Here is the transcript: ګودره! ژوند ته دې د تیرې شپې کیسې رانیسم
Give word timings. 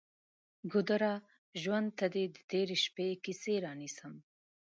ګودره! 0.71 1.13
ژوند 1.61 1.89
ته 1.97 2.05
دې 2.13 2.23
د 2.35 2.37
تیرې 2.49 2.77
شپې 2.83 3.07
کیسې 3.23 3.55
رانیسم 3.65 4.13